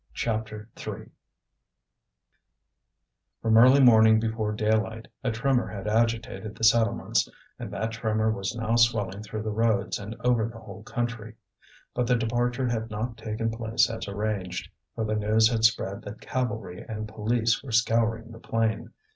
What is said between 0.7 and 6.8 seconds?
III From early morning, before daylight, a tremor had agitated the